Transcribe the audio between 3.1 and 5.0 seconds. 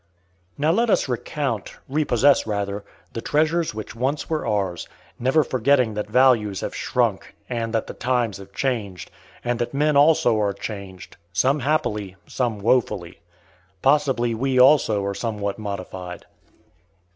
the treasures which once were ours,